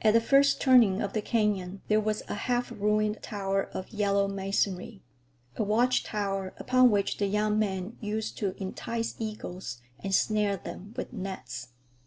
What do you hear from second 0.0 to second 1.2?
At the first turning of the